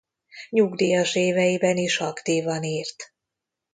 [0.49, 3.13] Nyugdíjas éveiben is aktívan írt.